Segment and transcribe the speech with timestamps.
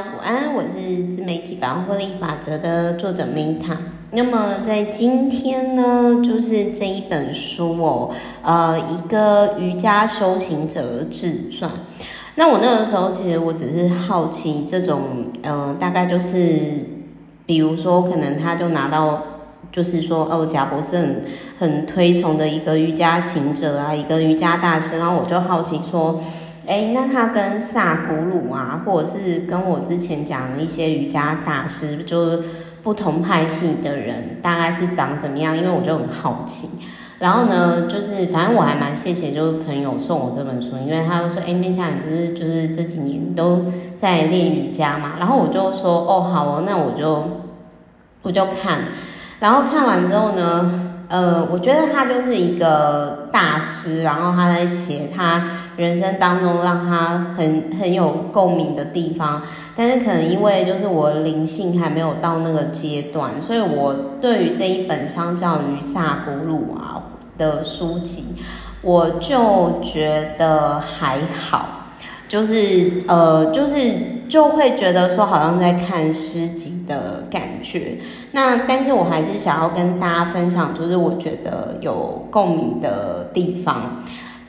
[0.00, 3.76] 午安，我是自媒体百万获利法则的作者 Meta。
[4.10, 8.10] 那么在今天呢，就是这一本书哦，
[8.42, 11.70] 呃，一个瑜伽修行者的自传。
[12.34, 16.86] 那我那个时候其实我只是好奇这种，呃，大概就是，
[17.46, 19.22] 比如说可能他就拿到，
[19.70, 21.24] 就是说哦，贾博士很
[21.58, 26.20] 很推崇的一个瑜伽行者啊，一个瑜伽大师，然后我就好奇说。
[26.66, 32.42] 哎，那他跟萨古鲁啊，或者是跟我之前讲一些瑜伽大师，就是
[32.82, 35.56] 不同派系的人，大概是长怎么样？
[35.56, 36.68] 因为我就很好奇。
[37.18, 43.66] 然后呢，就是反正我还蛮谢谢，就是朋友送我这本书，因为他说：“哎，Meta，你不是就是这几年都
[43.98, 47.24] 在练瑜伽嘛？”然后我就说：“哦，好哦，那我就
[48.22, 48.84] 我就看。”
[49.38, 55.44] 然后看完之后呢，呃，我觉得他就是一个大师，然后他在写他。
[55.76, 59.42] 人生当中让他很很有共鸣的地方，
[59.74, 67.02] 但是可能因为就是我灵性还没有到那个阶段，所以我对于这一本相较于萨古鲁啊
[67.36, 68.24] 的书籍，
[68.82, 71.86] 我就觉得还好，
[72.28, 73.76] 就是呃就是
[74.28, 77.98] 就会觉得说好像在看诗集的感觉。
[78.32, 84.02] 那但是我还是想要跟大家分享，就是我觉得有共鸣的地方。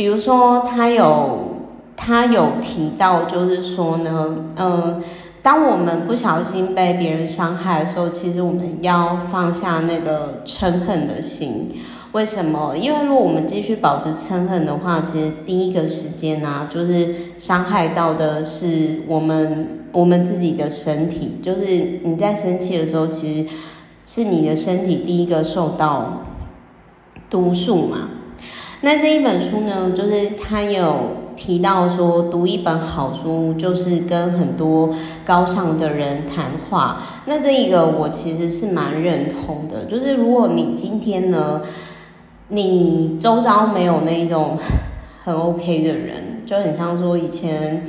[0.00, 1.40] 比如说，他有
[1.94, 4.98] 他有提到，就是说呢，呃，
[5.42, 11.68] 当我们不小心被别人伤害的时候，其实我们要放下那个嗔恨的心。
[12.12, 12.74] 为什么？
[12.78, 21.36] 因为如果我们继续保持嗔恨的话，其实第一个时间呢、啊，就是伤害到的是我们我们自己的身体。
[21.42, 23.50] 就是你在生气的时候，其实
[24.06, 26.22] 是你的身体第一个受到
[27.28, 28.08] 毒素嘛。
[28.82, 37.02] 那这一本书呢，就是他有提到说，读一本好书就是跟很多高尚的人谈话。
[37.26, 41.60] 那这一个我其实是蛮认同的，就是如果你今天呢，
[42.48, 44.56] 你周遭没有那种
[45.24, 47.84] 很 OK 的人，就很像说以前，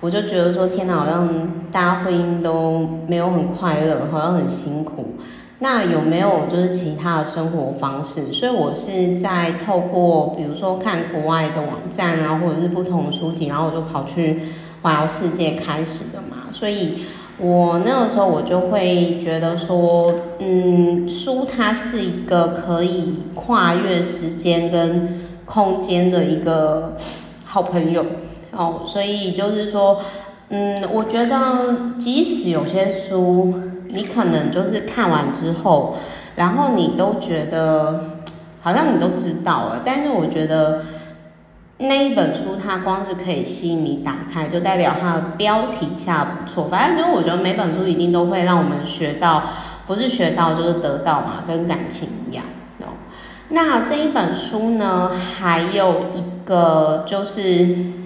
[0.00, 1.28] 我就觉得说，天哪，好像
[1.70, 5.16] 大家婚姻都没有很快乐，好像很辛苦。
[5.62, 8.32] 那有没有就是其他的生活方式？
[8.32, 14.40] 所以我是在透过比如说看国外的网站啊，或者是不同的书籍，然后我就跑去
[14.82, 16.48] 环游世界开始的嘛。
[16.50, 17.04] 所以
[17.38, 26.96] 我那个时候我就会觉得说，嗯，书它是一个可以跨越时间跟空间的一个
[27.44, 28.04] 好朋友
[28.50, 28.80] 哦。
[28.84, 30.00] 所以就是说，
[30.48, 33.54] 嗯，我觉得即使有些书。
[33.92, 35.96] 你可能就是看完之后，
[36.36, 38.04] 然后你都觉得
[38.62, 40.82] 好像你都知道了，但是我觉得
[41.78, 46.68] 那一本书它光是可以吸引你打开，就代表它的标题下不错。
[46.68, 49.42] 反正就我觉得每本书一定都会让我们学到，
[49.86, 52.44] 不是学到就是得到嘛，跟感情一样。
[53.50, 58.01] 那这一本书呢，还有一个就是。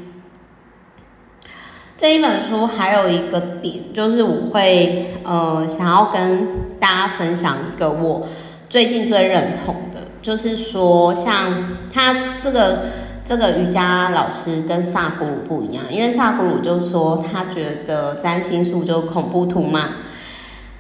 [1.99, 6.47] 这一本书还有一个点，就是我会呃想要跟
[6.79, 8.27] 大家分享一个我
[8.69, 12.85] 最近最认同的，就是说像他这个
[13.25, 19.93] 这个瑜伽老师跟萨古鲁不一样，因为萨古鲁就说他觉得占星术就恐怖图嘛，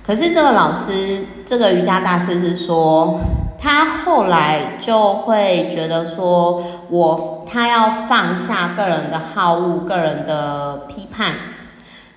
[0.06, 3.18] 可是这个老师这个瑜伽大师是说。
[3.58, 11.34] 他后来就会觉得说，我他要放下个人的好恶、个人的批判，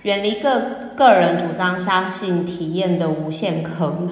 [0.02, 0.60] 远离个
[0.96, 4.10] 个人主张，相信体验的无限可能。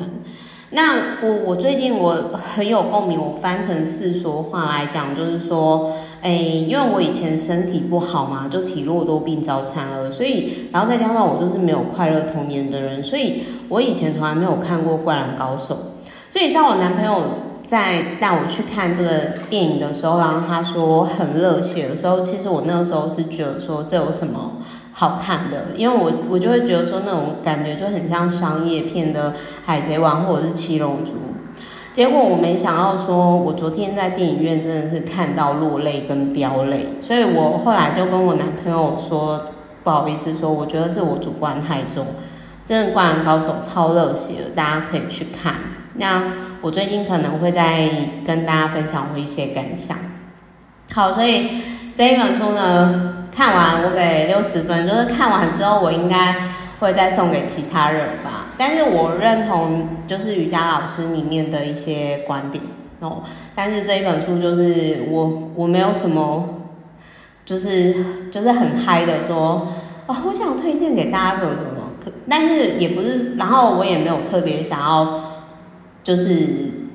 [0.70, 15.74] 那我我最近我很有共鸣，我翻成世俗话来讲，就是说，哎，因为我以前身体不好嘛，就体弱多病、早产儿，所以然后再加上我就是没有快乐童年的人，所以我以前从来没有看过《灌篮高手》。
[16.30, 17.22] 所以，当我男朋友
[17.68, 19.10] 在带我去看这个
[19.50, 24.52] 电影的时候，然后他说很热血的时候，其实我那个时候是觉得说这有什么
[24.94, 25.66] 好看的？
[25.76, 29.32] 因为我我就会觉得说那种感觉就很像商业片的
[29.66, 31.10] 《海贼王》或者是《七龙珠》。
[31.92, 39.42] 结果我没想到说，我昨天在电影院真的是看到落泪跟飙泪，所以我后来就跟我男朋友说，
[39.84, 42.06] 不好意思说，我觉得是我主观太重，
[42.64, 45.54] 真的《灌篮高手》超热血的，大家可以去看。
[45.98, 46.22] 那
[46.60, 47.88] 我最近可能会再
[48.26, 49.96] 跟大家分享我一些感想。
[50.92, 51.50] 好，所以
[51.94, 56.34] 这一本书呢，看完我给六十分，就是看完之后我应该
[56.80, 58.46] 会再送给其他人吧。
[58.56, 62.64] 但是我认同就是瑜伽老师里面的一些观点
[63.00, 63.22] 哦。
[63.54, 66.48] 但是这一本书就是我我没有什么，
[67.44, 69.68] 就是就是很嗨的说，
[70.06, 75.27] 哦，我想推荐给大家怎么怎么，可但是也不是，然后我也没有特别想要，
[76.08, 76.24] 就是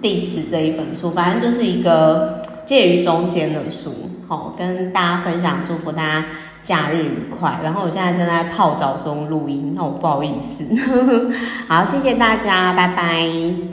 [0.01, 3.93] 地址这一本书，反正就是一个介于中间的书，
[4.27, 6.25] 好，跟大家分享，祝福大家
[6.63, 7.59] 假日愉快。
[7.63, 10.65] 然后我现在正在泡澡中录音，那我不好意思，
[11.69, 13.63] 好，谢谢大家，拜拜。